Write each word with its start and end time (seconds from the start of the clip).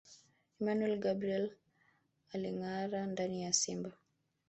Emmanuel 0.59 0.95
Gabriel 1.03 1.45
Alingâara 2.33 2.99
ndani 3.11 3.43
ya 3.43 3.53
Simba 3.53 3.91